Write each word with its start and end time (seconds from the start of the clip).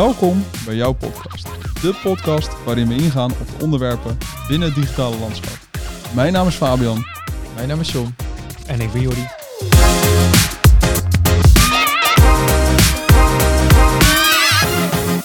Welkom 0.00 0.44
bij 0.64 0.74
jouw 0.74 0.92
podcast. 0.92 1.44
De 1.82 1.98
podcast 2.02 2.64
waarin 2.64 2.88
we 2.88 2.94
ingaan 2.94 3.30
op 3.30 3.46
de 3.58 3.64
onderwerpen 3.64 4.18
binnen 4.48 4.68
het 4.68 4.76
digitale 4.76 5.18
landschap. 5.18 5.58
Mijn 6.14 6.32
naam 6.32 6.46
is 6.46 6.54
Fabian. 6.54 7.04
Mijn 7.54 7.68
naam 7.68 7.80
is 7.80 7.92
John. 7.92 8.14
En 8.66 8.80
ik 8.80 8.92
ben 8.92 9.00
Jordi. 9.00 9.26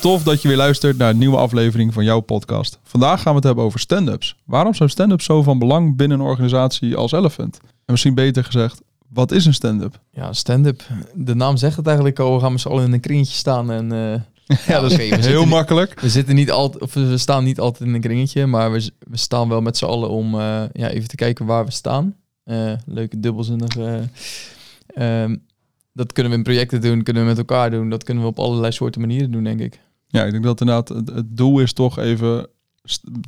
Tof 0.02 0.24
dat 0.24 0.42
je 0.42 0.48
weer 0.48 0.58
luistert 0.58 0.98
naar 0.98 1.10
een 1.10 1.18
nieuwe 1.18 1.38
aflevering 1.38 1.94
van 1.94 2.04
jouw 2.04 2.20
podcast. 2.20 2.80
Vandaag 2.84 3.22
gaan 3.22 3.32
we 3.32 3.38
het 3.38 3.44
hebben 3.44 3.64
over 3.64 3.80
stand-ups. 3.80 4.36
Waarom 4.46 4.74
zijn 4.74 4.90
stand-ups 4.90 5.26
zo 5.26 5.44
van 5.44 5.60
belang 5.60 5.96
binnen 5.96 6.20
een 6.20 6.26
organisatie 6.26 6.96
als 6.96 7.12
Elephant? 7.12 7.60
En 7.62 7.72
misschien 7.86 8.16
beter 8.16 8.44
gezegd, 8.44 8.82
wat 9.08 9.32
is 9.32 9.46
een 9.46 9.54
stand-up? 9.54 10.00
Ja, 10.12 10.34
stand-up. 10.34 10.84
De 11.14 11.36
naam 11.36 11.58
zegt 11.58 11.76
het 11.78 11.86
eigenlijk 11.86 12.20
al. 12.20 12.34
We 12.34 12.40
gaan 12.40 12.52
met 12.52 12.62
z'n 12.62 12.68
allen 12.68 12.86
in 12.86 12.94
een 12.94 13.00
kringetje 13.00 13.36
staan 13.36 13.72
en... 13.72 13.92
eh, 13.92 14.22
Ja, 14.68 14.80
dat 14.80 14.92
is 14.92 15.26
heel 15.26 15.46
makkelijk. 15.46 16.00
We 16.00 16.10
zitten 16.10 16.36
niet 16.36 16.52
altijd, 16.52 16.84
of 16.84 16.94
we 16.94 17.18
staan 17.18 17.44
niet 17.44 17.60
altijd 17.60 17.90
in 17.90 17.96
een 17.96 18.02
kringetje, 18.02 18.46
maar 18.46 18.72
we, 18.72 18.92
we 19.00 19.18
staan 19.18 19.50
wel 19.50 19.62
met 19.62 19.78
z'n 19.78 19.86
allen 19.86 20.10
om 20.10 20.40
eh, 20.40 20.64
ja, 20.74 20.90
even 20.90 21.08
te 21.08 21.16
kijken 21.16 21.46
waar 21.46 21.66
we 21.66 21.72
staan. 21.72 22.16
Eh, 22.44 22.74
leuke 22.86 23.20
dubbelzinnige. 23.20 24.10
eh, 24.88 25.24
ehm, 25.24 25.36
dat 25.94 26.14
kunnen 26.14 26.32
we 26.32 26.38
in 26.38 26.44
projecten 26.44 26.82
doen, 26.82 27.04
kunnen 27.04 27.24
we 27.24 27.30
met 27.30 27.38
elkaar 27.38 27.72
doen. 27.72 27.90
Dat 27.90 28.04
kunnen 28.04 28.24
we 28.24 28.30
op 28.30 28.40
allerlei 28.40 28.72
soorten 28.72 29.02
manieren 29.02 29.32
doen, 29.32 29.44
denk 29.44 29.60
ik. 29.60 29.80
Ja, 30.08 30.24
ik 30.24 30.32
denk 30.32 30.44
dat 30.44 30.60
inderdaad 30.60 30.90
het, 30.90 31.10
het 31.10 31.38
doel 31.38 31.60
is 31.60 31.74
toch 31.74 32.00
even 32.00 32.48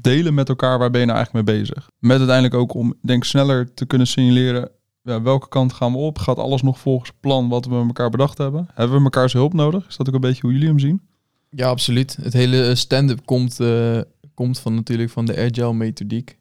delen 0.02 0.34
met 0.34 0.50
elkaar 0.50 0.80
waar 0.80 0.90
ben 0.90 1.00
je 1.00 1.06
nou 1.06 1.18
eigenlijk 1.18 1.48
mee 1.48 1.58
bezig. 1.60 1.90
Met 2.00 2.18
uiteindelijk 2.18 2.56
ook 2.56 2.74
om, 2.74 2.94
denk 3.02 3.24
sneller 3.24 3.74
te 3.74 3.86
kunnen 3.86 4.08
signaleren 4.08 4.70
ja, 5.08 5.22
welke 5.22 5.48
kant 5.48 5.74
gaan 5.74 5.92
we 5.92 5.98
op. 5.98 6.18
Gaat 6.18 6.38
alles 6.38 6.62
nog 6.62 6.80
volgens 6.80 7.12
plan 7.20 7.50
wat 7.50 7.66
we 7.66 7.76
met 7.76 7.88
elkaar 7.88 8.10
bedacht 8.10 8.38
hebben? 8.38 8.68
Hebben 8.74 8.98
we 8.98 9.04
mekaars 9.04 9.34
hulp 9.34 9.54
nodig? 9.54 9.88
Is 9.88 9.98
dat 9.98 10.08
ook 10.08 10.14
een 10.14 10.22
beetje 10.22 10.42
hoe 10.42 10.52
jullie 10.52 10.68
hem 10.68 10.80
zien? 10.80 11.02
Ja, 11.50 11.68
absoluut. 11.68 12.18
Het 12.22 12.34
hele 12.34 12.76
stand-up 12.76 13.26
komt, 13.26 13.60
eh, 13.60 14.00
komt 14.34 14.60
van 14.60 14.76
natuurlijk 14.76 15.10
van 15.10 15.26
de 15.26 15.38
agile 15.38 15.74
methodiek. 15.74 16.38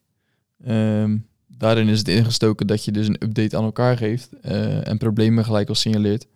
Ehm, 0.63 1.17
daarin 1.47 1.87
is 1.87 1.97
het 1.97 2.07
ingestoken 2.07 2.67
dat 2.67 2.85
je 2.85 2.91
dus 2.91 3.07
een 3.07 3.23
update 3.23 3.57
aan 3.57 3.63
elkaar 3.63 3.97
geeft 3.97 4.29
eh, 4.41 4.87
en 4.87 4.97
problemen 4.97 5.45
gelijk 5.45 5.69
al 5.69 5.75
signaleert. 5.75 6.27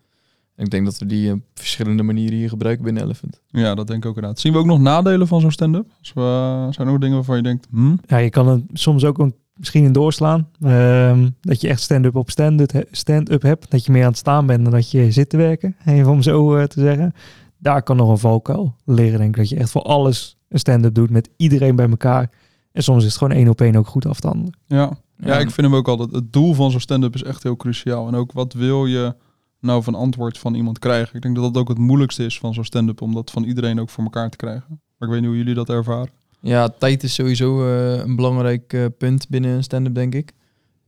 En 0.56 0.66
ik 0.66 0.72
denk 0.72 0.86
dat 0.86 0.98
we 0.98 1.06
die 1.06 1.32
op 1.32 1.42
verschillende 1.54 2.04
manieren 2.04 2.38
hier 2.38 2.50
gebruiken 2.50 2.84
binnen 2.84 3.04
Elephant. 3.04 3.42
Ja, 3.48 3.76
dat 3.76 3.88
denk 3.88 4.04
ik 4.04 4.10
ook 4.10 4.16
inderdaad. 4.16 4.40
Zien 4.40 4.54
we 4.54 4.60
ook 4.60 4.66
nog 4.66 4.80
nadelen 4.80 5.28
van 5.28 5.42
zo'n 5.42 5.52
stand-up? 5.52 5.86
Als 6.00 6.14
we, 6.14 6.68
zijn 6.70 6.88
er 6.88 6.94
ook 6.94 7.02
dingen 7.02 7.16
waarvan 7.16 7.36
je 7.36 7.44
denkt, 7.44 7.68
hm? 7.72 7.96
Ja, 8.08 8.18
je 8.18 8.30
kan 8.30 8.48
het 8.48 8.64
soms 8.74 9.06
ook 9.06 9.18
een, 9.18 9.36
misschien 9.54 9.84
in 9.84 9.92
doorslaan. 9.92 10.48
Ehm, 10.62 11.30
dat 11.42 11.62
je 11.62 11.68
echt 11.68 11.82
stand-up 11.82 12.16
op 12.16 12.30
stand-up 12.30 12.88
stand 12.92 13.42
hebt. 13.42 13.72
Dat 13.72 13.86
je 13.86 13.92
meer 13.92 14.04
aan 14.04 14.10
het 14.10 14.18
staan 14.18 14.46
bent 14.46 14.64
dan 14.64 14.74
dat 14.74 14.92
je 14.92 15.12
zit 15.12 15.30
te 15.30 15.38
werken. 15.38 15.76
Even 15.86 16.12
om 16.12 16.22
zo 16.22 16.56
eh, 16.56 16.64
te 16.64 16.80
zeggen. 16.80 17.14
Daar 17.62 17.84
kan 17.84 17.98
nog 17.98 18.10
een 18.10 18.18
valkuil 18.18 18.76
leren, 18.86 19.20
denk 19.20 19.30
ik. 19.30 19.36
Dat 19.36 19.50
je 19.50 19.56
echt 19.56 19.72
voor 19.72 19.82
alles 19.82 20.38
een 20.50 20.60
stand-up 20.60 20.94
doet 20.94 21.10
met 21.10 21.30
iedereen 21.38 21.76
bij 21.76 21.90
elkaar. 21.90 22.30
En 22.72 22.84
soms 22.84 23.04
is 23.04 23.10
het 23.10 23.18
gewoon 23.18 23.38
één 23.38 23.48
op 23.48 23.62
één 23.62 23.76
ook 23.76 23.88
goed 23.88 24.06
af 24.06 24.20
te 24.20 24.28
handelen. 24.28 24.58
Ja. 24.66 24.98
ja, 25.18 25.40
ik 25.40 25.52
vind 25.52 25.68
hem 25.68 25.76
ook 25.76 25.88
altijd. 25.88 26.12
Het 26.12 26.34
doel 26.34 26.54
van 26.54 26.72
zo'n 26.72 26.80
stand-up 26.80 27.16
is 27.16 27.24
echt 27.24 27.44
heel 27.44 27.56
cruciaal. 27.56 28.08
En 28.08 28.16
ook 28.16 28.32
wat 28.32 28.54
wil 28.54 28.86
je 28.86 29.16
nou 29.60 29.84
van 29.84 29.96
antwoord 29.96 30.38
van 30.38 30.54
iemand 30.54 30.80
krijgen? 30.80 31.16
Ik 31.16 31.22
denk 31.22 31.36
dat 31.36 31.54
dat 31.54 31.62
ook 31.62 31.70
het 31.70 31.78
moeilijkste 31.78 32.26
is 32.26 32.40
van 32.40 32.54
zo'n 32.54 32.66
stand-up, 32.66 33.02
om 33.02 33.14
dat 33.14 33.32
van 33.32 33.44
iedereen 33.44 33.80
ook 33.80 33.90
voor 33.90 34.04
elkaar 34.04 34.30
te 34.30 34.38
krijgen. 34.38 34.66
Maar 34.70 35.08
ik 35.08 35.14
weet 35.14 35.20
niet 35.20 35.30
hoe 35.30 35.38
jullie 35.38 35.54
dat 35.54 35.70
ervaren. 35.70 36.10
Ja, 36.40 36.70
tijd 36.70 37.04
is 37.04 37.14
sowieso 37.14 37.66
eh, 37.66 38.04
een 38.04 38.16
belangrijk 38.16 38.74
eh, 38.74 38.86
punt 38.98 39.30
binnen 39.30 39.52
een 39.52 39.64
stand-up, 39.64 39.96
denk 39.96 40.16
ik. 40.16 40.34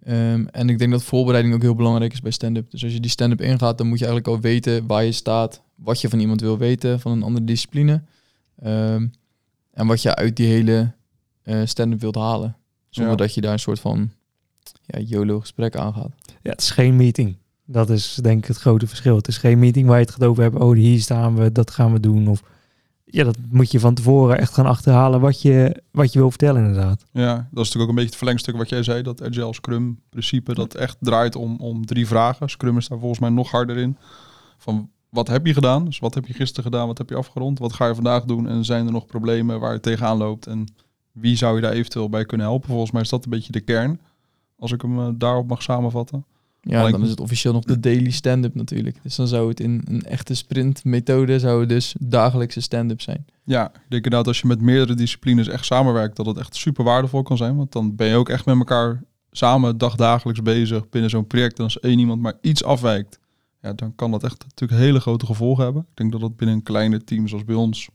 Ehm, 0.04 0.46
en 0.52 0.70
ik 0.70 0.80
denk 0.80 0.92
dat 0.92 1.04
voorbereiding 1.04 1.56
ook 1.56 1.62
heel 1.62 1.76
belangrijk 1.76 2.14
is 2.14 2.22
bij 2.22 2.32
stand-up. 2.32 2.72
Dus 2.72 2.84
als 2.84 2.94
je 2.94 3.00
die 3.00 3.12
stand-up 3.12 3.42
ingaat, 3.42 3.78
dan 3.78 3.88
moet 3.88 4.00
je 4.00 4.06
eigenlijk 4.06 4.36
al 4.36 4.42
weten 4.42 4.88
waar 4.88 5.04
je 5.04 5.12
staat, 5.12 5.62
wat 5.76 6.02
je 6.02 6.10
van 6.10 6.20
iemand 6.20 6.42
wil 6.42 6.58
weten, 6.58 7.00
van 7.00 7.12
een 7.12 7.24
andere 7.24 7.46
discipline. 7.46 8.02
Ehm, 8.62 9.08
en 9.72 9.88
wat 9.88 10.02
je 10.02 10.16
uit 10.16 10.36
die 10.36 10.48
hele 10.48 10.92
eh, 11.44 11.62
stand-up 11.66 12.02
wilt 12.02 12.16
halen. 12.16 12.56
Zonder 12.90 13.12
Ja. 13.12 13.18
dat 13.18 13.34
je 13.34 13.42
daar 13.42 13.54
een 13.54 13.60
soort 13.60 13.80
van 13.80 14.12
ja, 14.86 15.00
YOLO-gesprek 15.00 15.76
aangaat. 15.76 16.12
Ja, 16.42 16.50
het 16.52 16.62
is 16.62 16.70
geen 16.72 16.96
meeting. 16.96 17.36
Dat 17.66 17.90
is 17.90 18.14
denk 18.22 18.38
ik 18.42 18.48
het 18.48 18.58
grote 18.58 18.88
verschil. 18.88 19.16
Het 19.16 19.28
is 19.28 19.38
geen 19.38 19.60
meeting 19.60 19.88
waar 19.88 19.98
je 20.00 20.06
het 20.06 20.14
gaat 20.14 20.24
over 20.24 20.44
hebt. 20.44 20.56
Oh, 20.56 20.76
hier 20.76 21.00
staan 21.02 21.36
we, 21.36 21.52
dat 21.52 21.72
gaan 21.72 21.94
we 21.94 22.00
doen. 22.00 22.28
Of 22.28 22.44
ja, 23.06 23.24
dat 23.24 23.38
moet 23.50 23.72
je 23.72 23.80
van 23.80 23.94
tevoren 23.94 24.38
echt 24.38 24.54
gaan 24.54 24.66
achterhalen 24.66 25.20
wat 25.20 25.42
je, 25.42 25.82
wat 25.92 26.14
je 26.14 26.20
wil 26.20 26.30
vertellen 26.30 26.62
inderdaad. 26.66 27.06
Ja, 27.12 27.34
dat 27.36 27.44
is 27.44 27.50
natuurlijk 27.52 27.82
ook 27.84 27.90
een 27.90 27.96
beetje 27.96 28.10
het 28.10 28.16
verlengstuk 28.18 28.56
wat 28.56 28.70
jij 28.70 28.84
zei, 28.84 29.02
dat 29.02 29.24
Agile 29.24 29.54
Scrum 29.54 30.00
principe, 30.10 30.54
dat 30.54 30.76
echt 30.76 30.98
draait 31.00 31.36
om, 31.36 31.56
om 31.60 31.86
drie 31.86 32.08
vragen. 32.08 32.50
Scrum 32.50 32.78
is 32.78 32.88
daar 32.88 33.00
volgens 33.00 33.20
mij 33.20 33.30
nog 33.30 33.52
harder 33.52 33.78
in. 33.78 33.98
Van 34.58 34.90
wat 35.14 35.28
heb 35.28 35.46
je 35.46 35.54
gedaan? 35.54 35.86
Dus 35.86 36.00
wat 36.00 36.14
heb 36.14 36.26
je 36.26 36.34
gisteren 36.34 36.64
gedaan? 36.64 36.88
Wat 36.88 36.98
heb 36.98 37.10
je 37.10 37.16
afgerond? 37.16 37.60
Wat 37.60 37.74
ga 37.74 37.88
je 37.88 37.96
vandaag 37.96 38.24
doen? 38.26 38.48
En 38.48 38.66
zijn 38.66 38.86
er 38.86 38.92
nog 38.92 39.06
problemen 39.06 39.60
waar 39.60 39.74
je 39.74 39.80
tegenaan 39.80 40.18
loopt? 40.18 40.48
En 40.48 40.68
wie 41.12 41.36
zou 41.36 41.56
je 41.56 41.62
daar 41.62 41.72
eventueel 41.72 42.10
bij 42.10 42.26
kunnen 42.26 42.48
helpen? 42.48 42.70
Volgens 42.70 42.92
mij 42.92 43.02
is 43.02 43.10
dat 43.10 43.24
een 43.24 43.30
beetje 43.30 43.52
de 43.52 43.62
kern, 43.62 44.00
als 44.60 44.72
ik 44.72 44.82
hem 44.82 45.00
eh, 45.00 45.08
daarop 45.16 45.48
mag 45.48 45.62
samenvatten. 45.62 46.26
Ja, 46.62 46.80
Alleen- 46.80 46.92
dan 46.92 47.04
is 47.04 47.10
het 47.10 47.20
officieel 47.20 47.54
nog 47.54 47.64
de 47.64 47.80
daily 47.80 48.10
stand-up 48.10 48.56
natuurlijk. 48.56 48.98
Dus 49.04 49.16
dan 49.16 49.28
zou 49.28 49.50
het 49.50 49.60
in 49.60 49.82
een 49.86 50.02
echte 50.02 50.34
sprintmethode 50.34 51.40
zou 51.40 51.60
het 51.60 51.70
dus 51.70 51.96
dagelijkse 52.00 52.62
stand-up 52.62 53.02
zijn. 53.02 53.26
Ja, 53.44 53.66
ik 53.66 53.72
denk 53.74 54.04
inderdaad 54.04 54.28
als 54.28 54.42
je 54.42 54.48
met 54.48 54.62
meerdere 54.62 54.94
disciplines 54.96 55.48
echt 55.48 55.66
samenwerkt, 55.66 56.16
dat 56.16 56.26
het 56.26 56.38
echt 56.38 56.56
super 56.56 56.84
waardevol 56.84 57.24
kan 57.24 57.38
zijn. 57.38 57.56
Want 57.56 57.72
dan 57.72 57.96
ben 57.96 58.08
je 58.08 58.16
ook 58.16 58.30
echt 58.30 58.46
met 58.46 58.58
elkaar 58.58 59.04
samen 59.32 59.78
dagdagelijks 59.78 60.42
bezig 60.42 60.90
binnen 60.90 61.10
zo'n 61.10 61.28
project. 61.28 61.58
En 61.58 61.64
als 61.64 61.80
één 61.80 62.00
iemand 62.00 62.22
maar 62.22 62.38
iets 62.42 62.64
afwijkt, 62.64 63.20
ja, 63.64 63.74
dan 63.74 63.96
kan 63.96 64.12
dat 64.12 64.24
echt 64.24 64.44
natuurlijk 64.44 64.82
hele 64.82 65.00
grote 65.00 65.26
gevolgen 65.26 65.64
hebben. 65.64 65.82
Ik 65.82 65.98
denk 65.98 66.12
dat 66.12 66.22
dat 66.22 66.36
binnen 66.36 66.56
een 66.56 66.64
kleine 66.64 67.04
team 67.04 67.28
zoals 67.28 67.46
bij 67.46 67.56
ons 67.56 67.90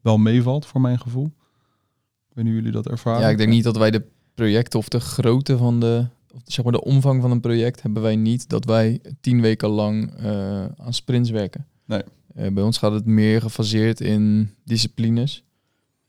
wel 0.00 0.18
meevalt, 0.18 0.66
voor 0.66 0.80
mijn 0.80 1.00
gevoel. 1.00 1.24
Ik 1.24 2.34
weet 2.34 2.44
niet 2.44 2.54
hoe 2.54 2.54
jullie 2.54 2.72
dat 2.72 2.88
ervaren. 2.88 3.20
Ja, 3.20 3.28
ik 3.28 3.38
denk 3.38 3.50
niet 3.50 3.64
dat 3.64 3.76
wij 3.76 3.90
de 3.90 4.04
projecten 4.34 4.78
of 4.78 4.88
de 4.88 5.00
grootte 5.00 5.56
van 5.56 5.80
de, 5.80 6.06
of 6.34 6.40
zeg 6.44 6.64
maar 6.64 6.72
de 6.72 6.84
omvang 6.84 7.22
van 7.22 7.30
een 7.30 7.40
project 7.40 7.82
hebben 7.82 8.02
wij 8.02 8.16
niet 8.16 8.48
dat 8.48 8.64
wij 8.64 9.00
tien 9.20 9.40
weken 9.40 9.68
lang 9.68 10.14
eh, 10.14 10.64
aan 10.64 10.94
sprints 10.94 11.30
werken. 11.30 11.66
Nee. 11.84 12.02
Eh, 12.34 12.52
bij 12.52 12.62
ons 12.62 12.78
gaat 12.78 12.92
het 12.92 13.06
meer 13.06 13.40
gefaseerd 13.40 14.00
in 14.00 14.50
disciplines. 14.64 15.44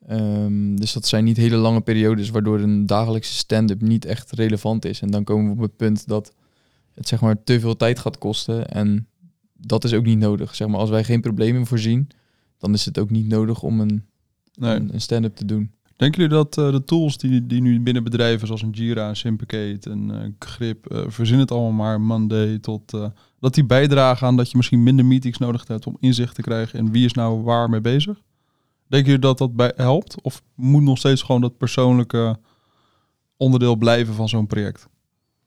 Ehm, 0.07 0.75
dus 0.75 0.93
dat 0.93 1.07
zijn 1.07 1.23
niet 1.23 1.37
hele 1.37 1.55
lange 1.55 1.81
periodes 1.81 2.29
waardoor 2.29 2.59
een 2.59 2.85
dagelijkse 2.85 3.33
stand-up 3.33 3.81
niet 3.81 4.05
echt 4.05 4.31
relevant 4.31 4.85
is. 4.85 5.01
En 5.01 5.11
dan 5.11 5.23
komen 5.23 5.45
we 5.45 5.51
op 5.51 5.61
het 5.61 5.75
punt 5.75 6.07
dat 6.07 6.33
het 6.99 7.07
zeg 7.07 7.21
maar 7.21 7.43
te 7.43 7.59
veel 7.59 7.75
tijd 7.75 7.99
gaat 7.99 8.17
kosten. 8.17 8.67
En 8.69 9.07
dat 9.53 9.83
is 9.83 9.93
ook 9.93 10.05
niet 10.05 10.17
nodig. 10.19 10.55
Zeg 10.55 10.67
maar, 10.67 10.79
als 10.79 10.89
wij 10.89 11.03
geen 11.03 11.21
problemen 11.21 11.65
voorzien, 11.65 12.07
dan 12.57 12.73
is 12.73 12.85
het 12.85 12.99
ook 12.99 13.09
niet 13.09 13.27
nodig 13.27 13.61
om 13.61 13.79
een, 13.79 14.03
Nee. 14.53 14.75
een, 14.75 14.93
een 14.93 15.01
stand-up 15.01 15.35
te 15.35 15.45
doen. 15.45 15.71
Denken 15.95 16.21
jullie 16.21 16.37
dat 16.37 16.57
eh, 16.57 16.71
de 16.71 16.83
tools 16.83 17.17
die, 17.17 17.45
die 17.45 17.61
nu 17.61 17.81
binnen 17.81 18.03
bedrijven 18.03 18.47
zoals 18.47 18.61
een 18.61 18.69
Jira, 18.69 19.13
Simplicate, 19.13 19.89
een 19.89 20.11
eh, 20.11 20.29
Grip, 20.39 20.85
eh 20.85 21.03
verzin 21.07 21.39
het 21.39 21.51
allemaal 21.51 21.71
maar, 21.71 22.01
Monday, 22.01 22.59
tot, 22.59 22.97
dat 23.39 23.53
die 23.53 23.65
bijdragen 23.65 24.27
aan 24.27 24.37
dat 24.37 24.51
je 24.51 24.57
misschien 24.57 24.83
minder 24.83 25.05
meetings 25.05 25.37
nodig 25.37 25.67
hebt 25.67 25.87
om 25.87 25.97
inzicht 25.99 26.35
te 26.35 26.41
krijgen 26.41 26.79
in 26.79 26.91
wie 26.91 27.05
is 27.05 27.13
nou 27.13 27.41
waar 27.41 27.69
mee 27.69 27.81
bezig? 27.81 28.21
Denken 28.87 29.09
jullie 29.09 29.25
dat 29.25 29.37
dat 29.37 29.55
bij 29.55 29.71
helpt? 29.75 30.21
Of 30.21 30.41
moet 30.55 30.83
nog 30.83 30.97
steeds 30.97 31.21
gewoon 31.21 31.41
dat 31.41 31.57
persoonlijke 31.57 32.39
onderdeel 33.37 33.75
blijven 33.75 34.13
van 34.13 34.29
zo'n 34.29 34.47
project? 34.47 34.87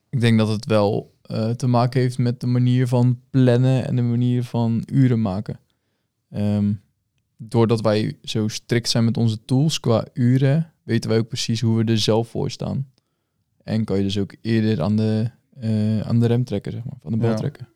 Ik 0.09 0.21
denk 0.21 0.37
dat 0.37 0.47
het 0.47 0.65
wel 0.65 1.12
eh, 1.23 1.49
te 1.49 1.67
maken 1.67 2.01
heeft 2.01 2.17
met 2.17 2.39
de 2.39 2.47
manier 2.47 2.87
van 2.87 3.19
plannen 3.29 3.85
en 3.87 3.95
de 3.95 4.01
manier 4.01 4.43
van 4.43 4.83
uren 4.91 5.21
maken. 5.21 5.59
Ehm, 6.29 6.73
doordat 7.37 7.81
wij 7.81 8.17
zo 8.23 8.47
strikt 8.47 8.89
zijn 8.89 9.05
met 9.05 9.17
onze 9.17 9.45
tools 9.45 9.79
qua 9.79 10.05
uren, 10.13 10.73
weten 10.83 11.09
wij 11.09 11.19
ook 11.19 11.27
precies 11.27 11.61
hoe 11.61 11.77
we 11.83 11.91
er 11.91 11.97
zelf 11.99 12.27
voor 12.29 12.51
staan. 12.51 12.87
En 13.63 13.83
kan 13.83 13.97
je 13.97 14.03
dus 14.03 14.17
ook 14.19 14.35
eerder 14.41 14.81
aan 14.81 14.95
de, 14.95 15.29
eh, 15.59 15.99
aan 15.99 16.19
de 16.19 16.25
rem 16.25 16.43
trekken, 16.43 16.71
zeg 16.71 16.83
maar, 16.83 16.97
van 17.01 17.11
de 17.11 17.17
bel 17.17 17.29
Ja. 17.29 17.35
trekken. 17.35 17.67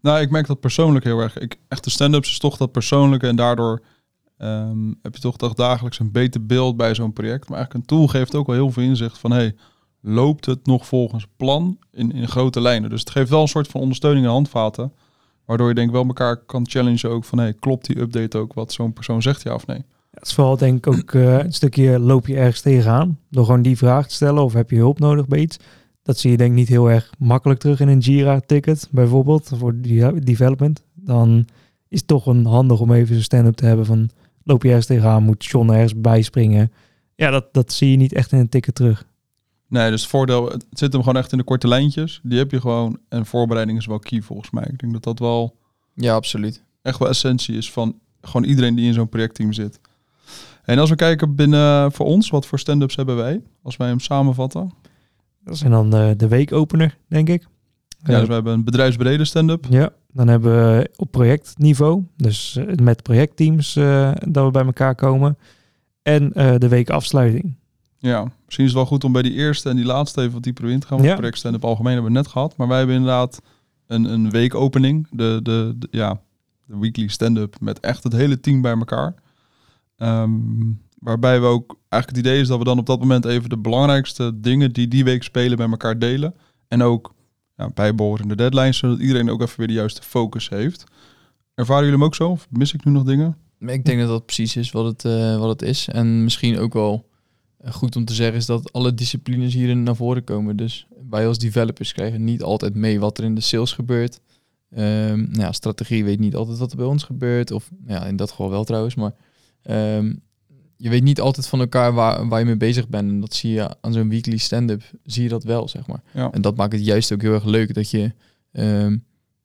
Nou, 0.00 0.20
ik 0.20 0.30
merk 0.30 0.46
dat 0.46 0.60
persoonlijk 0.60 1.04
heel 1.04 1.20
erg. 1.20 1.38
Ik, 1.38 1.56
echte 1.68 1.90
stand-ups 1.90 2.30
is 2.30 2.38
toch 2.38 2.56
dat 2.56 2.72
persoonlijke 2.72 3.26
en 3.26 3.36
daardoor 3.36 3.82
ehm, 4.36 4.92
heb 5.02 5.14
je 5.14 5.20
toch 5.20 5.54
dagelijks 5.54 5.98
een 5.98 6.12
beter 6.12 6.46
beeld 6.46 6.76
bij 6.76 6.94
zo'n 6.94 7.12
project. 7.12 7.48
Maar 7.48 7.58
eigenlijk 7.58 7.74
een 7.90 7.96
tool 7.96 8.06
geeft 8.06 8.34
ook 8.34 8.46
wel 8.46 8.56
heel 8.56 8.70
veel 8.70 8.82
inzicht 8.82 9.18
van, 9.18 9.30
hey, 9.30 9.54
loopt 10.06 10.46
het 10.46 10.66
nog 10.66 10.86
volgens 10.86 11.26
plan 11.36 11.78
in, 11.92 12.12
in 12.12 12.28
grote 12.28 12.60
lijnen? 12.60 12.90
Dus 12.90 13.00
het 13.00 13.10
geeft 13.10 13.30
wel 13.30 13.40
een 13.40 13.48
soort 13.48 13.68
van 13.68 13.80
ondersteuning 13.80 14.26
en 14.26 14.32
handvaten, 14.32 14.92
waardoor 15.44 15.68
je 15.68 15.74
denk 15.74 15.90
wel 15.90 16.06
elkaar 16.06 16.36
kan 16.36 16.68
challengen 16.68 17.10
ook 17.10 17.24
van, 17.24 17.38
hey, 17.38 17.54
klopt 17.54 17.86
die 17.86 18.00
update 18.00 18.38
ook 18.38 18.52
wat 18.52 18.72
zo'n 18.72 18.92
persoon 18.92 19.22
zegt, 19.22 19.42
ja 19.42 19.54
of 19.54 19.66
nee? 19.66 19.76
Ja, 19.76 19.84
het 20.10 20.26
is 20.26 20.34
vooral 20.34 20.56
denk 20.56 20.76
ik 20.76 20.94
ook 20.94 21.14
eh, 21.14 21.38
een 21.38 21.52
stukje 21.52 21.98
loop 21.98 22.26
je 22.26 22.36
ergens 22.36 22.60
tegenaan. 22.60 23.18
Door 23.30 23.44
gewoon 23.44 23.62
die 23.62 23.76
vraag 23.76 24.08
te 24.08 24.14
stellen 24.14 24.42
of 24.42 24.52
heb 24.52 24.70
je 24.70 24.76
hulp 24.76 24.98
nodig 24.98 25.28
bij 25.28 25.38
iets. 25.38 25.56
Dat 26.02 26.18
zie 26.18 26.30
je 26.30 26.36
denk 26.36 26.50
ik 26.50 26.56
niet 26.56 26.68
heel 26.68 26.90
erg 26.90 27.12
makkelijk 27.18 27.60
terug 27.60 27.80
in 27.80 27.88
een 27.88 27.98
Jira-ticket 27.98 28.88
bijvoorbeeld 28.90 29.50
voor 29.54 29.80
die 29.80 30.20
development. 30.20 30.82
Dan 30.94 31.46
is 31.88 31.98
het 31.98 32.08
toch 32.08 32.26
een 32.26 32.46
handig 32.46 32.80
om 32.80 32.92
even 32.92 33.14
zo'n 33.14 33.22
stand-up 33.22 33.54
te 33.54 33.66
hebben 33.66 33.86
van 33.86 34.10
loop 34.44 34.62
je 34.62 34.68
ergens 34.68 34.86
tegenaan, 34.86 35.22
moet 35.22 35.44
John 35.44 35.70
ergens 35.72 36.00
bijspringen. 36.00 36.72
Ja, 37.14 37.30
dat, 37.30 37.52
dat 37.52 37.72
zie 37.72 37.90
je 37.90 37.96
niet 37.96 38.12
echt 38.12 38.32
in 38.32 38.38
een 38.38 38.48
ticket 38.48 38.74
terug. 38.74 39.06
Nee, 39.68 39.90
dus 39.90 40.00
het 40.00 40.10
voordeel, 40.10 40.48
het 40.50 40.64
zit 40.70 40.92
hem 40.92 41.02
gewoon 41.02 41.22
echt 41.22 41.32
in 41.32 41.38
de 41.38 41.44
korte 41.44 41.68
lijntjes. 41.68 42.20
Die 42.22 42.38
heb 42.38 42.50
je 42.50 42.60
gewoon. 42.60 42.98
En 43.08 43.26
voorbereiding 43.26 43.78
is 43.78 43.86
wel 43.86 43.98
key 43.98 44.20
volgens 44.22 44.50
mij. 44.50 44.64
Ik 44.72 44.78
denk 44.78 44.92
dat 44.92 45.02
dat 45.02 45.18
wel 45.18 45.56
Ja, 45.94 46.14
absoluut. 46.14 46.62
echt 46.82 46.98
wel 46.98 47.08
essentie 47.08 47.56
is 47.56 47.72
van 47.72 47.98
gewoon 48.20 48.46
iedereen 48.46 48.74
die 48.74 48.86
in 48.86 48.94
zo'n 48.94 49.08
projectteam 49.08 49.52
zit. 49.52 49.80
En 50.64 50.78
als 50.78 50.90
we 50.90 50.96
kijken 50.96 51.34
binnen 51.34 51.92
voor 51.92 52.06
ons, 52.06 52.30
wat 52.30 52.46
voor 52.46 52.58
stand-ups 52.58 52.96
hebben 52.96 53.16
wij? 53.16 53.42
Als 53.62 53.76
wij 53.76 53.88
hem 53.88 54.00
samenvatten. 54.00 54.70
Dat 55.44 55.56
zijn 55.58 55.70
dan 55.70 55.90
de, 55.90 56.14
de 56.16 56.28
weekopener, 56.28 56.96
denk 57.08 57.28
ik. 57.28 57.46
Ja, 58.02 58.12
Eh, 58.12 58.18
dus 58.18 58.28
we 58.28 58.34
hebben 58.34 58.52
een 58.52 58.64
bedrijfsbrede 58.64 59.24
stand-up. 59.24 59.66
Ja, 59.70 59.90
dan 60.12 60.28
hebben 60.28 60.52
we 60.76 60.90
op 60.96 61.10
projectniveau, 61.10 62.02
dus 62.16 62.56
eh, 62.56 62.74
met 62.74 63.02
projectteams 63.02 63.76
eh, 63.76 64.12
dat 64.28 64.44
we 64.44 64.50
bij 64.50 64.64
elkaar 64.64 64.94
komen. 64.94 65.38
En 66.02 66.32
eh, 66.32 66.54
de 66.58 66.68
week 66.68 66.90
afsluiting. 66.90 67.56
Ja, 67.98 68.22
misschien 68.44 68.64
is 68.64 68.70
het 68.70 68.78
wel 68.80 68.86
goed 68.86 69.04
om 69.04 69.12
bij 69.12 69.22
die 69.22 69.32
eerste 69.32 69.68
en 69.68 69.76
die 69.76 69.84
laatste 69.84 70.20
even 70.20 70.32
wat 70.32 70.42
dieper 70.42 70.70
in 70.70 70.80
te 70.80 70.86
gaan. 70.86 70.96
Want 70.96 71.08
Ja. 71.10 71.16
project 71.16 71.38
stand-up 71.38 71.64
algemeen 71.64 71.92
hebben 71.92 72.12
we 72.12 72.18
net 72.18 72.28
gehad. 72.28 72.56
Maar 72.56 72.68
wij 72.68 72.78
hebben 72.78 72.96
inderdaad 72.96 73.40
een, 73.86 74.04
een 74.04 74.30
weekopening. 74.30 75.06
De, 75.10 75.40
de, 75.42 75.74
de- 75.78 75.88
ja, 75.90 76.20
de 76.66 76.78
weekly 76.78 77.08
stand-up 77.08 77.60
met 77.60 77.80
echt 77.80 78.02
het 78.02 78.12
hele 78.12 78.40
team 78.40 78.60
bij 78.60 78.72
elkaar. 78.78 79.14
Ehm, 79.96 80.30
waarbij 80.98 81.40
we 81.40 81.46
ook 81.46 81.76
eigenlijk 81.88 82.06
het 82.22 82.26
idee 82.32 82.40
is 82.40 82.48
dat 82.48 82.58
we 82.58 82.64
dan 82.64 82.78
op 82.78 82.86
dat 82.86 82.98
moment 83.00 83.24
even 83.24 83.48
de 83.50 83.58
belangrijkste 83.58 84.40
dingen 84.40 84.72
die 84.72 84.88
die 84.88 85.04
week 85.04 85.22
spelen 85.22 85.56
bij 85.56 85.68
elkaar 85.70 85.98
delen. 85.98 86.34
En 86.68 86.82
ook 86.82 87.14
ja, 87.56 87.70
bijbehorende 87.74 88.34
deadlines, 88.36 88.76
zodat 88.78 88.98
iedereen 88.98 89.30
ook 89.30 89.40
even 89.42 89.58
weer 89.58 89.66
de 89.66 89.72
juiste 89.72 90.02
focus 90.02 90.48
heeft. 90.48 90.84
Ervaren 91.54 91.82
jullie 91.82 91.98
hem 91.98 92.06
ook 92.06 92.14
zo? 92.14 92.28
Of 92.30 92.46
mis 92.50 92.74
ik 92.74 92.84
nu 92.84 92.92
nog 92.92 93.02
dingen? 93.04 93.36
Ik 93.58 93.84
denk 93.84 94.00
dat 94.00 94.08
dat 94.08 94.24
precies 94.26 94.56
is 94.56 94.70
wat 94.70 94.84
het, 94.84 95.04
eh, 95.04 95.38
wat 95.38 95.48
het 95.48 95.62
is. 95.62 95.88
En 95.88 96.24
misschien 96.24 96.58
ook 96.58 96.72
wel 96.72 97.08
goed 97.64 97.96
om 97.96 98.04
te 98.04 98.14
zeggen 98.14 98.36
is 98.36 98.46
dat 98.46 98.72
alle 98.72 98.94
disciplines 98.94 99.54
hierin 99.54 99.82
naar 99.82 99.96
voren 99.96 100.24
komen. 100.24 100.56
Dus 100.56 100.86
wij 101.10 101.26
als 101.26 101.38
developers 101.38 101.92
krijgen 101.92 102.24
niet 102.24 102.42
altijd 102.42 102.74
mee 102.74 103.00
wat 103.00 103.18
er 103.18 103.24
in 103.24 103.34
de 103.34 103.40
sales 103.40 103.72
gebeurt. 103.72 104.20
Ehm, 104.70 105.18
nou 105.18 105.40
ja, 105.40 105.52
strategie 105.52 106.04
weet 106.04 106.18
niet 106.18 106.34
altijd 106.34 106.58
wat 106.58 106.70
er 106.70 106.76
bij 106.76 106.86
ons 106.86 107.02
gebeurt. 107.02 107.50
Of 107.50 107.70
nou 107.78 108.00
ja, 108.00 108.06
in 108.06 108.16
dat 108.16 108.30
geval 108.30 108.50
wel 108.50 108.64
trouwens. 108.64 108.94
Maar 108.94 109.12
ehm, 109.62 110.12
je 110.76 110.88
weet 110.88 111.02
niet 111.02 111.20
altijd 111.20 111.48
van 111.48 111.60
elkaar 111.60 111.92
waar, 111.92 112.28
waar 112.28 112.38
je 112.38 112.46
mee 112.46 112.56
bezig 112.56 112.88
bent. 112.88 113.10
En 113.10 113.20
dat 113.20 113.34
zie 113.34 113.52
je 113.52 113.76
aan 113.80 113.92
zo'n 113.92 114.08
weekly 114.08 114.36
stand-up. 114.36 114.82
Zie 115.04 115.22
je 115.22 115.28
dat 115.28 115.44
wel, 115.44 115.68
zeg 115.68 115.86
maar. 115.86 116.02
Ja. 116.12 116.30
En 116.30 116.42
dat 116.42 116.56
maakt 116.56 116.72
het 116.72 116.84
juist 116.84 117.12
ook 117.12 117.22
heel 117.22 117.34
erg 117.34 117.44
leuk 117.44 117.74
dat 117.74 117.90
je 117.90 118.12
ehm, 118.52 118.96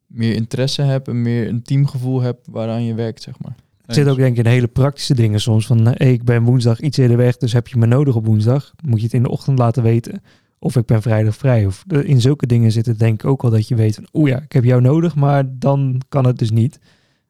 meer 0.08 0.36
interesse 0.36 0.82
hebt 0.82 1.08
en 1.08 1.22
meer 1.22 1.48
een 1.48 1.62
teamgevoel 1.62 2.22
hebt 2.22 2.48
waaraan 2.48 2.84
je 2.84 2.94
werkt, 2.94 3.22
zeg 3.22 3.40
maar. 3.40 3.56
Er 3.92 4.04
zit 4.04 4.08
ook 4.08 4.18
denk 4.18 4.38
ik 4.38 4.46
in 4.46 4.52
hele 4.52 4.68
praktische 4.68 5.14
dingen 5.14 5.42
soms. 5.42 5.66
Van 5.66 5.88
eh, 5.88 5.94
hey, 5.98 6.14
ik 6.14 6.24
ben 6.24 6.44
woensdag 6.44 6.80
iets 6.80 6.98
eerder 6.98 7.18
weg, 7.18 7.38
dus 7.38 7.54
heb 7.54 7.68
je 7.68 7.78
me 7.78 7.86
nodig 7.86 8.16
op 8.16 8.26
woensdag? 8.26 8.74
Moet 8.84 9.00
je 9.00 9.06
het 9.06 9.14
in 9.14 9.24
de 9.24 9.30
ochtend 9.30 9.60
laten 9.60 9.84
weten. 9.84 10.22
Of 10.60 10.76
ik 10.76 10.86
ben 10.86 11.02
vrijdag 11.02 11.36
vrij. 11.36 11.66
Of 11.66 11.84
eh, 11.88 12.04
in 12.04 12.22
zulke 12.22 12.48
dingen 12.48 12.72
zit 12.72 12.86
het 12.86 13.00
denk 13.00 13.24
ik 13.24 13.30
ook 13.30 13.42
wel 13.42 13.52
dat 13.52 13.68
je 13.68 13.76
weet 13.76 13.96
van 13.96 14.08
oeh 14.14 14.30
ja, 14.30 14.42
ik 14.42 14.52
heb 14.52 14.64
jou 14.64 14.82
nodig, 14.82 15.16
maar 15.16 15.44
dan 15.60 16.02
kan 16.10 16.26
het 16.26 16.40
dus 16.40 16.52
niet. 16.52 16.80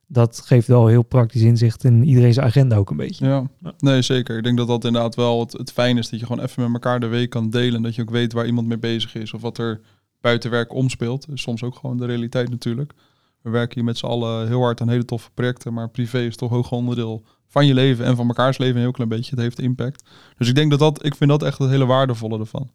Dat 0.07 0.41
geeft 0.45 0.67
wel 0.67 0.87
heel 0.87 1.03
praktisch 1.03 1.41
inzicht 1.41 1.83
in 1.83 2.03
iedereen's 2.03 2.39
agenda 2.39 2.75
ook 2.75 2.89
een 2.89 2.97
beetje. 2.97 3.25
Ja, 3.25 3.47
nee 3.77 4.01
zeker. 4.01 4.37
Ik 4.37 4.43
denk 4.43 4.57
dat 4.57 4.67
dat 4.67 4.85
inderdaad 4.85 5.15
wel 5.15 5.39
het, 5.39 5.51
het 5.51 5.71
fijn 5.71 5.97
is. 5.97 6.09
Dat 6.09 6.19
je 6.19 6.25
gewoon 6.25 6.43
even 6.43 6.63
met 6.63 6.73
elkaar 6.73 6.99
de 6.99 7.07
week 7.07 7.29
kan 7.29 7.49
delen. 7.49 7.75
En 7.75 7.81
dat 7.81 7.95
je 7.95 8.01
ook 8.01 8.09
weet 8.09 8.33
waar 8.33 8.45
iemand 8.45 8.67
mee 8.67 8.77
bezig 8.77 9.15
is. 9.15 9.33
Of 9.33 9.41
wat 9.41 9.57
er 9.57 9.81
buiten 10.21 10.49
werk 10.49 10.73
omspeelt. 10.73 11.27
Soms 11.33 11.63
ook 11.63 11.75
gewoon 11.75 11.97
de 11.97 12.05
realiteit 12.05 12.49
natuurlijk. 12.49 12.93
We 13.41 13.49
werken 13.49 13.75
hier 13.75 13.83
met 13.83 13.97
z'n 13.97 14.05
allen 14.05 14.47
heel 14.47 14.61
hard 14.61 14.81
aan 14.81 14.89
hele 14.89 15.05
toffe 15.05 15.29
projecten. 15.33 15.73
Maar 15.73 15.89
privé 15.89 16.19
is 16.19 16.35
toch 16.35 16.49
gewoon 16.49 16.83
onderdeel 16.83 17.23
van 17.47 17.65
je 17.65 17.73
leven. 17.73 18.05
En 18.05 18.15
van 18.15 18.27
mekaars 18.27 18.57
leven 18.57 18.75
een 18.75 18.81
heel 18.81 18.91
klein 18.91 19.09
beetje. 19.09 19.31
Het 19.31 19.39
heeft 19.39 19.59
impact. 19.59 20.09
Dus 20.37 20.47
ik 20.47 20.55
denk 20.55 20.69
dat 20.69 20.79
dat, 20.79 21.05
ik 21.05 21.15
vind 21.15 21.29
dat 21.29 21.43
echt 21.43 21.57
het 21.57 21.69
hele 21.69 21.85
waardevolle 21.85 22.39
ervan. 22.39 22.69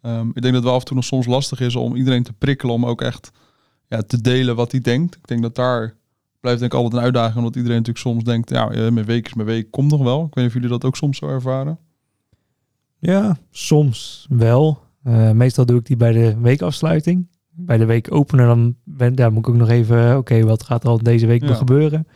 Ehm, 0.00 0.28
ik 0.34 0.42
denk 0.42 0.54
dat 0.54 0.62
wel 0.62 0.72
af 0.72 0.80
en 0.80 0.86
toe 0.86 0.96
nog 0.96 1.04
soms 1.04 1.26
lastig 1.26 1.60
is 1.60 1.76
om 1.76 1.96
iedereen 1.96 2.22
te 2.22 2.32
prikkelen. 2.32 2.74
Om 2.74 2.86
ook 2.86 3.02
echt 3.02 3.30
ja, 3.88 4.02
te 4.02 4.20
delen 4.20 4.56
wat 4.56 4.72
hij 4.72 4.80
denkt. 4.80 5.16
Ik 5.16 5.26
denk 5.26 5.42
dat 5.42 5.54
daar 5.54 5.96
blijft 6.40 6.60
denk 6.60 6.72
ik 6.72 6.78
altijd 6.78 6.96
een 6.96 7.04
uitdaging. 7.04 7.36
Omdat 7.36 7.56
iedereen 7.56 7.76
natuurlijk 7.76 8.06
soms 8.06 8.24
denkt, 8.24 8.50
ja, 8.50 8.70
eh, 8.70 8.90
mijn 8.90 9.06
week 9.06 9.26
is 9.26 9.34
mijn 9.34 9.48
week, 9.48 9.70
komt 9.70 9.90
nog 9.90 10.02
wel. 10.02 10.18
Ik 10.18 10.34
weet 10.34 10.36
niet 10.36 10.46
of 10.46 10.52
jullie 10.52 10.68
dat 10.68 10.84
ook 10.84 10.96
soms 10.96 11.18
zo 11.18 11.28
ervaren. 11.28 11.78
Ja, 12.98 13.38
soms 13.50 14.26
wel. 14.28 14.80
Eh, 15.02 15.30
meestal 15.30 15.66
doe 15.66 15.78
ik 15.78 15.86
die 15.86 15.96
bij 15.96 16.12
de 16.12 16.40
weekafsluiting. 16.40 17.28
Bij 17.50 17.76
de 17.76 17.84
week 17.84 18.12
openen 18.14 18.46
dan 18.46 18.76
ben, 18.96 19.14
daar 19.14 19.32
moet 19.32 19.46
ik 19.46 19.52
ook 19.52 19.58
nog 19.58 19.68
even, 19.68 20.10
eh, 20.10 20.16
oké, 20.16 20.42
wat 20.44 20.62
gaat 20.62 20.82
er 20.84 20.88
al 20.90 21.02
deze 21.02 21.26
week 21.26 21.40
Ja. 21.42 21.48
nog 21.48 21.58
gebeuren? 21.58 22.06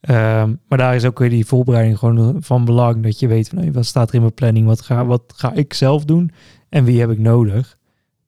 Ehm, 0.00 0.54
maar 0.68 0.78
daar 0.78 0.94
is 0.94 1.04
ook 1.04 1.18
weer 1.18 1.30
die 1.30 1.46
voorbereiding 1.46 1.98
gewoon 1.98 2.36
van 2.40 2.64
belang. 2.64 3.02
Dat 3.02 3.18
je 3.18 3.26
weet 3.26 3.48
van, 3.48 3.58
hey, 3.58 3.72
wat 3.72 3.86
staat 3.86 4.08
er 4.08 4.14
in 4.14 4.20
mijn 4.20 4.34
planning? 4.34 4.66
Wat 4.66 4.80
ga, 4.80 5.06
wat 5.06 5.22
ga 5.36 5.52
ik 5.52 5.74
zelf 5.74 6.04
doen? 6.04 6.30
En 6.68 6.84
wie 6.84 7.00
heb 7.00 7.10
ik 7.10 7.18
nodig? 7.18 7.78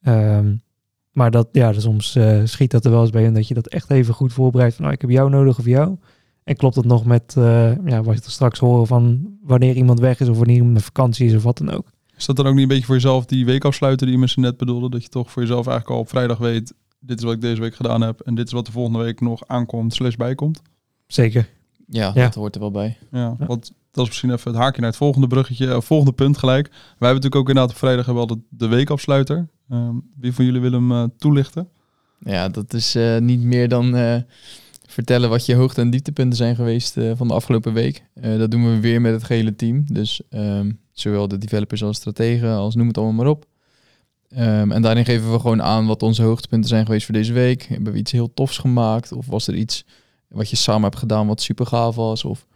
Ehm, 0.03 0.55
maar 1.13 1.31
dat, 1.31 1.49
ja, 1.53 1.73
dus 1.73 1.83
soms 1.83 2.17
eh, 2.17 2.41
schiet 2.45 2.71
dat 2.71 2.85
er 2.85 2.91
wel 2.91 3.01
eens 3.01 3.11
bij 3.11 3.25
in 3.25 3.35
dat 3.35 3.49
je 3.49 3.55
dat 3.55 3.67
echt 3.67 3.91
even 3.91 4.15
goed 4.15 4.33
voorbereidt. 4.33 4.75
Van, 4.75 4.83
nou, 4.85 4.95
ik 4.97 5.01
heb 5.01 5.11
jou 5.11 5.31
nodig 5.31 5.59
of 5.59 5.65
jou. 5.65 5.97
En 6.45 6.57
klopt 6.57 6.77
het 6.77 6.85
nog 6.85 7.05
met, 7.05 7.35
eh, 7.39 7.85
ja, 7.85 8.03
wat 8.03 8.25
je 8.25 8.31
straks 8.31 8.59
horen 8.59 8.87
van 8.87 9.29
wanneer 9.43 9.75
iemand 9.75 10.01
weg 10.01 10.21
is 10.21 10.29
of 10.29 10.37
wanneer 10.37 10.57
iemand 10.57 10.77
op 10.77 10.83
vakantie 10.85 11.27
is 11.27 11.35
of 11.35 11.43
wat 11.43 11.59
dan 11.59 11.71
ook. 11.71 11.87
Is 12.17 12.27
dat 12.27 12.37
dan 12.37 12.47
ook 12.47 12.53
niet 12.53 12.63
een 12.63 12.69
beetje 12.69 12.85
voor 12.85 12.95
jezelf 12.95 13.25
die 13.27 13.45
week 13.45 13.65
afsluiten 13.65 14.07
die 14.07 14.19
misschien 14.19 14.43
net 14.43 14.57
bedoelde? 14.57 14.91
Dat 14.91 15.03
je 15.03 15.09
toch 15.09 15.31
voor 15.31 15.43
jezelf 15.43 15.67
eigenlijk 15.67 15.97
al 15.97 16.03
op 16.03 16.09
vrijdag 16.09 16.39
weet, 16.39 16.75
dit 17.07 17.19
is 17.19 17.25
wat 17.25 17.35
ik 17.35 17.41
deze 17.41 17.61
week 17.61 17.75
gedaan 17.75 18.01
heb. 18.01 18.21
En 18.21 18.35
dit 18.35 18.47
is 18.47 18.53
wat 18.53 18.67
de 18.67 18.73
volgende 18.73 18.99
week 18.99 19.21
nog 19.21 19.43
aankomt, 19.47 19.95
slash 19.95 20.15
bijkomt. 20.15 20.63
Zeker. 21.07 21.49
Ja, 21.89 22.11
Ja. 22.15 22.25
dat 22.25 22.35
hoort 22.35 22.55
er 22.55 22.61
wel 22.61 22.71
bij. 22.71 22.97
Ja, 23.11 23.37
Ja. 23.39 23.47
want 23.47 23.73
dat 23.91 24.03
is 24.05 24.09
misschien 24.09 24.31
even 24.31 24.51
het 24.51 24.61
haakje 24.61 24.81
naar 24.81 24.91
het 24.91 24.99
volgende 24.99 25.27
bruggetje, 25.27 25.71
eh, 25.71 25.81
volgende 25.81 26.13
punt 26.13 26.39
gelijk. 26.39 26.69
Wij 26.69 26.79
hebben 26.89 27.09
natuurlijk 27.09 27.35
ook 27.37 27.49
inderdaad 27.49 27.73
op 27.73 27.79
vrijdag 27.79 28.07
hebben 28.07 28.25
we 28.25 28.29
altijd 28.31 28.49
de 28.51 28.67
weekafsluiter. 28.67 29.49
Ehm, 29.69 29.95
wie 30.21 30.33
van 30.33 30.45
jullie 30.45 30.61
wil 30.61 30.73
hem 30.73 30.93
eh, 30.93 31.05
toelichten? 31.19 31.69
Ja, 32.19 32.49
dat 32.49 32.73
is 32.75 32.95
eh, 32.95 33.19
niet 33.19 33.43
meer 33.43 33.69
dan 33.69 33.97
eh, 33.97 34.17
vertellen 34.89 35.29
wat 35.31 35.47
je 35.47 35.55
hoogte- 35.55 35.81
en 35.81 35.91
dieptepunten 35.91 36.37
zijn 36.37 36.55
geweest 36.57 36.97
eh, 36.97 37.13
van 37.15 37.29
de 37.29 37.35
afgelopen 37.35 37.73
week. 37.73 38.05
Eh, 38.15 38.39
dat 38.39 38.51
doen 38.51 38.65
we 38.71 38.81
weer 38.81 39.01
met 39.01 39.13
het 39.13 39.25
gehele 39.25 39.57
team. 39.57 39.85
Dus 39.93 40.23
ehm, 40.31 40.73
zowel 40.93 41.29
de 41.29 41.39
developers 41.39 41.83
als 41.83 41.97
strategen, 41.97 42.51
als 42.55 42.75
noem 42.75 42.87
het 42.87 42.97
allemaal 42.99 43.15
maar 43.15 43.27
op. 43.33 43.47
Ehm, 44.35 44.73
en 44.73 44.83
daarin 44.83 45.05
geven 45.05 45.33
we 45.33 45.39
gewoon 45.41 45.63
aan 45.63 45.87
wat 45.87 46.03
onze 46.03 46.23
hoogtepunten 46.23 46.69
zijn 46.69 46.85
geweest 46.87 47.05
voor 47.05 47.15
deze 47.15 47.33
week. 47.33 47.63
Hebben 47.63 47.93
we 47.93 47.99
iets 47.99 48.13
heel 48.13 48.35
tofs 48.35 48.59
gemaakt? 48.59 49.13
Of 49.13 49.27
was 49.27 49.47
er 49.47 49.55
iets 49.55 49.85
wat 50.29 50.51
je 50.51 50.57
samen 50.57 50.83
hebt 50.83 50.97
gedaan 50.97 51.27
wat 51.27 51.41
super 51.41 51.67
gaaf 51.67 51.95
was? 51.95 52.25
Of 52.25 52.47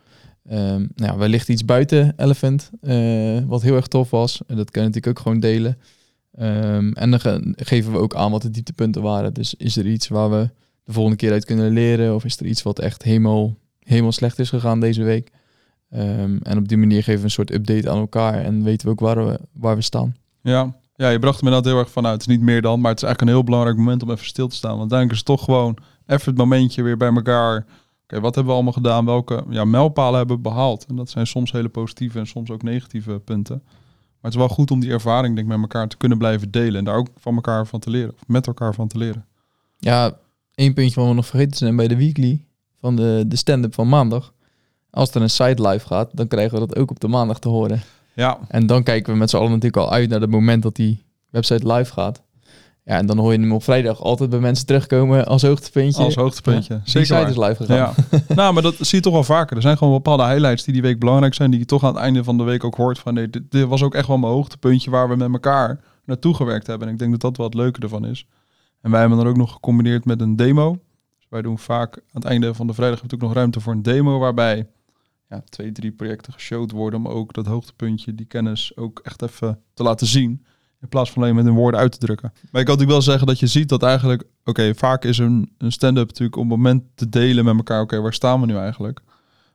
ehm, 0.49 0.79
nou 0.79 1.13
ja, 1.13 1.17
wellicht 1.17 1.49
iets 1.49 1.65
buiten 1.65 2.13
Elephant, 2.17 2.71
eh, 2.81 3.39
wat 3.47 3.63
heel 3.63 3.77
erg 3.77 3.87
tof 3.87 4.11
was. 4.11 4.41
En 4.47 4.57
dat 4.57 4.71
kan 4.71 4.83
je 4.83 4.89
natuurlijk 4.89 5.19
ook 5.19 5.23
gewoon 5.25 5.41
delen. 5.41 5.79
Ehm, 6.33 6.93
en 6.93 7.11
dan 7.11 7.21
ge- 7.21 7.53
geven 7.57 7.93
we 7.93 7.99
ook 7.99 8.15
aan 8.15 8.31
wat 8.31 8.43
de 8.43 8.51
dieptepunten 8.51 9.03
waren. 9.03 9.35
Dus 9.35 9.55
is 9.55 9.77
er 9.77 9.87
iets 9.87 10.09
waar 10.09 10.31
we 10.31 10.51
de 10.85 10.93
volgende 10.93 11.17
keer 11.19 11.33
uit 11.33 11.45
kunnen 11.45 11.73
leren? 11.73 12.15
Of 12.15 12.25
is 12.25 12.37
er 12.41 12.47
iets 12.47 12.63
wat 12.63 12.79
echt 12.79 13.03
helemaal, 13.03 13.55
helemaal 13.83 14.13
slecht 14.13 14.39
is 14.39 14.49
gegaan 14.49 14.81
deze 14.81 15.03
week? 15.03 15.31
En 16.43 16.57
op 16.59 16.69
die 16.69 16.77
manier 16.79 17.03
geven 17.03 17.19
we 17.19 17.25
een 17.25 17.31
soort 17.31 17.53
update 17.53 17.91
aan 17.91 17.99
elkaar 17.99 18.45
en 18.45 18.63
weten 18.63 18.87
we 18.87 18.93
ook 18.93 19.01
waar 19.01 19.27
we, 19.27 19.39
waar 19.53 19.77
we 19.77 19.83
staan. 19.83 20.17
Ja. 20.43 20.77
Ja, 20.99 21.09
je 21.09 21.19
bracht 21.19 21.43
me 21.43 21.47
inderdaad 21.47 21.73
heel 21.73 21.81
erg 21.81 21.91
van 21.91 22.05
uit. 22.05 22.13
Het 22.13 22.31
is 22.31 22.37
niet 22.37 22.45
meer 22.45 22.63
dan, 22.63 22.81
maar 22.81 22.91
het 22.91 23.03
is 23.03 23.07
eigenlijk 23.07 23.21
een 23.21 23.37
heel 23.39 23.47
belangrijk 23.47 23.77
moment 23.77 24.03
om 24.03 24.11
even 24.11 24.27
stil 24.27 24.49
te 24.49 24.57
staan. 24.57 24.79
Want 24.79 24.93
uiteindelijk 24.93 25.21
is 25.21 25.27
het 25.27 25.39
toch 25.39 25.45
gewoon 25.45 25.77
even 26.07 26.31
het 26.31 26.37
momentje 26.37 26.83
weer 26.83 26.97
bij 26.97 27.15
elkaar. 27.15 27.67
Oké, 28.03 28.21
wat 28.21 28.35
hebben 28.35 28.45
we 28.45 28.53
allemaal 28.53 28.73
gedaan? 28.73 29.05
Welke 29.05 29.45
ja, 29.49 29.65
mijlpalen 29.65 30.19
hebben 30.19 30.37
we 30.37 30.43
behaald? 30.43 30.87
En 30.87 30.97
dat 30.97 31.11
zijn 31.11 31.27
soms 31.27 31.53
hele 31.53 31.69
positieve 31.69 32.19
en 32.19 32.27
soms 32.27 32.51
ook 32.51 32.63
negatieve 32.63 33.21
punten. 33.25 33.63
Maar 33.65 34.31
het 34.31 34.33
is 34.33 34.39
wel 34.39 34.49
goed 34.49 34.71
om 34.71 34.81
die 34.81 34.91
ervaring 34.91 35.35
denk 35.35 35.47
ik, 35.47 35.53
met 35.53 35.63
elkaar 35.63 35.89
te 35.89 35.97
kunnen 35.97 36.19
blijven 36.19 36.51
delen. 36.51 36.77
En 36.77 36.85
daar 36.85 36.97
ook 36.97 37.09
van 37.17 37.35
elkaar 37.35 37.67
van 37.67 37.81
te 37.81 37.91
leren. 37.91 38.13
Of 38.15 38.27
met 38.27 38.47
elkaar 38.47 38.75
van 38.75 38.89
te 38.89 38.99
leren. 38.99 39.27
Ja, 39.77 40.19
één 40.55 40.75
puntje 40.75 41.01
wat 41.01 41.09
we 41.09 41.15
nog 41.15 41.27
vergeten 41.27 41.57
zijn 41.57 41.77
bij 41.77 41.89
de 41.89 41.97
weekly 41.97 42.45
van 42.81 42.97
de, 42.97 43.25
de 43.27 43.37
stand-up 43.37 43.75
van 43.75 43.89
maandag. 43.89 44.33
Als 44.91 45.11
er 45.11 45.23
een 45.23 45.31
site 45.31 45.69
live 45.69 45.87
gaat, 45.87 46.17
dan 46.17 46.29
krijgen 46.29 46.61
we 46.61 46.67
dat 46.67 46.77
ook 46.79 46.91
op 46.91 47.01
de 47.01 47.09
maandag 47.09 47.39
te 47.39 47.49
horen. 47.49 47.83
Ja, 48.19 48.39
En 48.49 48.67
dan 48.67 48.83
kijken 48.83 49.13
we 49.13 49.19
met 49.19 49.31
z'n 49.31 49.37
allen 49.37 49.49
natuurlijk 49.51 49.77
al 49.77 49.93
uit 49.93 50.09
naar 50.09 50.21
het 50.21 50.31
moment 50.31 50.63
dat 50.63 50.77
die 50.77 51.05
website 51.31 51.73
live 51.73 51.93
gaat. 51.93 52.23
Ja, 52.85 52.97
en 52.97 53.07
dan 53.07 53.19
hoor 53.19 53.33
je 53.33 53.39
hem 53.39 53.53
op 53.53 53.63
vrijdag 53.63 54.01
altijd 54.01 54.31
bij 54.31 54.39
mensen 54.39 54.67
terugkomen 54.67 55.27
als 55.27 55.43
hoogtepuntje. 55.43 56.03
als 56.03 56.15
hoogtepuntje. 56.15 56.75
Die 56.75 56.91
Zeker 56.91 57.07
site 57.07 57.21
waar. 57.21 57.31
is 57.31 57.37
live 57.37 57.65
gegaan. 57.65 57.77
Ja, 57.77 58.35
nou, 58.35 58.53
maar 58.53 58.63
dat 58.63 58.75
zie 58.81 58.99
je 58.99 59.05
toch 59.05 59.13
wel 59.13 59.25
vaker. 59.25 59.57
Er 59.57 59.63
zijn 59.63 59.77
gewoon 59.77 59.93
bepaalde 59.93 60.25
highlights 60.25 60.65
die 60.65 60.73
die 60.73 60.83
week 60.83 60.99
belangrijk 60.99 61.35
zijn, 61.35 61.51
die 61.51 61.61
je 61.61 61.67
toch 61.67 61.85
aan 61.85 61.95
het 61.95 62.03
einde 62.03 62.25
van 62.25 62.37
de 62.37 62.43
week 62.43 62.65
ook 62.65 62.75
hoort 62.75 62.99
van 62.99 63.15
nee, 63.15 63.31
dit, 63.31 63.43
dit 63.51 63.67
was 63.67 63.83
ook 63.83 63.95
echt 63.95 64.07
wel 64.07 64.19
mijn 64.19 64.33
hoogtepuntje 64.33 64.91
waar 64.91 65.09
we 65.09 65.17
met 65.17 65.33
elkaar 65.33 65.81
naartoe 66.05 66.35
gewerkt 66.35 66.67
hebben. 66.67 66.87
En 66.87 66.93
ik 66.93 66.99
denk 66.99 67.11
dat 67.11 67.21
dat 67.21 67.37
wel 67.37 67.47
het 67.47 67.55
leuke 67.55 67.81
ervan 67.81 68.07
is. 68.07 68.27
En 68.81 68.91
wij 68.91 69.01
hebben 69.01 69.19
dan 69.19 69.27
ook 69.27 69.37
nog 69.37 69.53
gecombineerd 69.53 70.05
met 70.05 70.21
een 70.21 70.37
demo. 70.37 70.71
Dus 71.17 71.27
wij 71.29 71.43
doen 71.43 71.59
vaak 71.59 71.97
aan 71.97 72.03
het 72.21 72.25
einde 72.25 72.55
van 72.55 72.67
de 72.67 72.75
vrijdag 72.75 72.97
natuurlijk 73.03 73.29
nog 73.29 73.35
ruimte 73.35 73.61
voor 73.61 73.73
een 73.73 73.83
demo 73.83 74.19
waarbij 74.19 74.67
ja, 75.29 75.43
twee, 75.49 75.73
drie 75.73 75.93
projecten 75.93 76.33
geshowd 76.33 76.71
worden 76.71 76.99
om 76.99 77.09
ook 77.09 77.33
dat 77.33 77.47
hoogtepuntje, 77.47 78.15
die 78.15 78.27
kennis 78.27 78.77
ook 78.77 79.01
echt 79.03 79.23
even 79.23 79.61
te 79.75 79.83
laten 79.83 80.07
zien. 80.07 80.45
In 80.81 80.89
plaats 80.89 81.11
van 81.11 81.23
alleen 81.23 81.35
met 81.35 81.45
hun 81.45 81.55
woorden 81.55 81.81
uit 81.81 81.93
te 81.93 81.99
drukken. 81.99 82.31
Maar 82.33 82.41
ik 82.43 82.51
kan 82.53 82.77
natuurlijk 82.77 82.91
wel 82.91 83.03
zeggen 83.03 83.27
dat 83.27 83.39
je 83.39 83.47
ziet 83.47 83.69
dat 83.69 83.83
eigenlijk... 83.83 84.25
Oké, 84.45 84.75
vaak 84.75 85.05
is 85.05 85.19
een, 85.19 85.53
een 85.59 85.73
stand-up 85.73 86.07
natuurlijk 86.07 86.37
op 86.37 86.43
het 86.43 86.57
moment 86.57 86.83
te 86.95 87.09
delen 87.09 87.45
met 87.45 87.57
elkaar... 87.57 87.81
Oké, 87.81 88.01
waar 88.01 88.15
staan 88.15 88.41
we 88.41 88.47
nu 88.47 88.57
eigenlijk? 88.57 89.01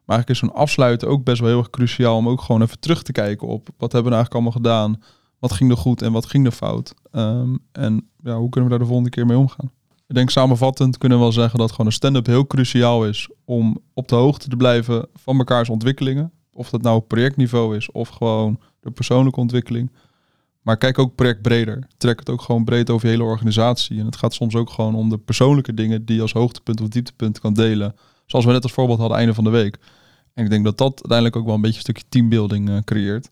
Maar 0.05 0.17
eigenlijk 0.17 0.29
is 0.29 0.37
zo'n 0.37 0.61
afsluiten 0.61 1.07
ook 1.07 1.23
best 1.23 1.39
wel 1.39 1.49
heel 1.49 1.57
erg 1.57 1.69
cruciaal... 1.69 2.17
om 2.17 2.29
ook 2.29 2.41
gewoon 2.41 2.61
even 2.61 2.79
terug 2.79 3.03
te 3.03 3.11
kijken 3.11 3.47
op... 3.47 3.69
wat 3.77 3.91
hebben 3.91 4.11
we 4.11 4.17
nou 4.17 4.23
eigenlijk 4.25 4.33
allemaal 4.33 4.51
gedaan? 4.51 5.03
Wat 5.39 5.51
ging 5.51 5.71
er 5.71 5.77
goed 5.77 6.01
en 6.01 6.11
wat 6.11 6.25
ging 6.25 6.45
er 6.45 6.51
fout? 6.51 6.93
Ehm, 7.11 7.55
en 7.71 8.09
ja, 8.23 8.37
hoe 8.37 8.49
kunnen 8.49 8.63
we 8.63 8.69
daar 8.69 8.79
de 8.79 8.85
volgende 8.85 9.09
keer 9.09 9.25
mee 9.25 9.37
omgaan? 9.37 9.71
Ik 10.13 10.19
denk 10.19 10.31
samenvattend 10.31 10.97
kunnen 10.97 11.17
we 11.17 11.23
wel 11.23 11.33
zeggen 11.33 11.59
dat 11.59 11.71
gewoon 11.71 11.85
een 11.85 11.91
stand-up 11.91 12.25
heel 12.25 12.47
cruciaal 12.47 13.05
is 13.05 13.29
om 13.45 13.77
op 13.93 14.07
de 14.07 14.15
hoogte 14.15 14.49
te 14.49 14.55
blijven 14.55 15.07
van 15.13 15.37
mekaars 15.37 15.69
ontwikkelingen. 15.69 16.31
Of 16.51 16.69
dat 16.69 16.81
nou 16.81 17.01
projectniveau 17.01 17.77
is 17.77 17.91
of 17.91 18.09
gewoon 18.09 18.59
de 18.79 18.91
persoonlijke 18.91 19.39
ontwikkeling. 19.39 19.91
Maar 20.61 20.77
kijk 20.77 20.99
ook 20.99 21.15
project 21.15 21.41
breder. 21.41 21.87
Trek 21.97 22.19
het 22.19 22.29
ook 22.29 22.41
gewoon 22.41 22.63
breed 22.63 22.89
over 22.89 23.07
je 23.07 23.13
hele 23.13 23.27
organisatie. 23.27 23.99
En 23.99 24.05
het 24.05 24.15
gaat 24.15 24.33
soms 24.33 24.55
ook 24.55 24.69
gewoon 24.69 24.95
om 24.95 25.09
de 25.09 25.17
persoonlijke 25.17 25.73
dingen 25.73 26.05
die 26.05 26.15
je 26.15 26.21
als 26.21 26.33
hoogtepunt 26.33 26.81
of 26.81 26.87
dieptepunt 26.87 27.39
kan 27.39 27.53
delen. 27.53 27.95
Zoals 28.25 28.45
we 28.45 28.51
net 28.51 28.63
als 28.63 28.71
voorbeeld 28.71 28.99
hadden, 28.99 29.17
einde 29.17 29.33
van 29.33 29.43
de 29.43 29.49
week. 29.49 29.77
En 30.33 30.43
ik 30.43 30.49
denk 30.49 30.63
dat 30.63 30.77
dat 30.77 30.93
uiteindelijk 30.93 31.35
ook 31.35 31.45
wel 31.45 31.55
een 31.55 31.61
beetje 31.61 31.75
een 31.75 31.83
stukje 31.83 32.03
teambuilding 32.09 32.69
uh, 32.69 32.77
creëert. 32.83 33.29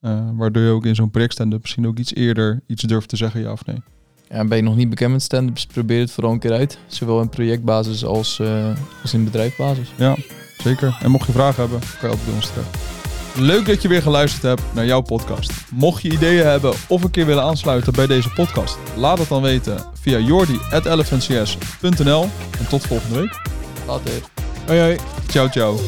Uh, 0.00 0.28
waardoor 0.32 0.62
je 0.62 0.70
ook 0.70 0.86
in 0.86 0.94
zo'n 0.94 1.10
project 1.10 1.32
stand-up 1.32 1.60
misschien 1.60 1.86
ook 1.86 1.98
iets 1.98 2.14
eerder 2.14 2.62
iets 2.66 2.82
durft 2.82 3.08
te 3.08 3.16
zeggen, 3.16 3.40
ja 3.40 3.52
of 3.52 3.64
nee. 3.64 3.82
Ja, 4.30 4.44
ben 4.44 4.56
je 4.56 4.62
nog 4.62 4.76
niet 4.76 4.90
bekend 4.90 5.12
met 5.12 5.22
stand-ups, 5.22 5.66
probeer 5.66 6.00
het 6.00 6.10
vooral 6.10 6.32
een 6.32 6.38
keer 6.38 6.52
uit. 6.52 6.78
Zowel 6.86 7.20
in 7.20 7.28
projectbasis 7.28 8.04
als, 8.04 8.38
uh, 8.38 8.66
als 9.02 9.14
in 9.14 9.24
bedrijfsbasis. 9.24 9.92
Ja, 9.96 10.16
zeker. 10.62 10.98
En 11.02 11.10
mocht 11.10 11.26
je 11.26 11.32
vragen 11.32 11.60
hebben, 11.60 11.80
kan 11.80 11.88
je 12.00 12.08
altijd 12.08 12.26
bij 12.26 12.34
ons 12.34 12.50
terecht. 12.50 12.76
Leuk 13.34 13.66
dat 13.66 13.82
je 13.82 13.88
weer 13.88 14.02
geluisterd 14.02 14.42
hebt 14.42 14.62
naar 14.72 14.86
jouw 14.86 15.00
podcast. 15.00 15.52
Mocht 15.70 16.02
je 16.02 16.10
ideeën 16.10 16.46
hebben 16.46 16.74
of 16.88 17.02
een 17.02 17.10
keer 17.10 17.26
willen 17.26 17.42
aansluiten 17.42 17.92
bij 17.92 18.06
deze 18.06 18.30
podcast, 18.30 18.78
laat 18.96 19.18
het 19.18 19.28
dan 19.28 19.42
weten 19.42 19.84
via 20.00 20.18
jordi.elephantcs.nl. 20.18 22.22
En 22.58 22.68
tot 22.68 22.86
volgende 22.86 23.20
week. 23.20 23.40
Later. 23.86 24.12
Hoi 24.66 24.80
hoi. 24.80 24.96
Ciao 25.26 25.48
ciao. 25.48 25.78